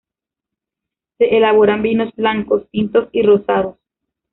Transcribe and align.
Se 1.19 1.37
elaboran 1.37 1.83
vinos 1.83 2.11
blancos, 2.15 2.67
tintos 2.71 3.09
y 3.11 3.21
rosados. 3.21 3.77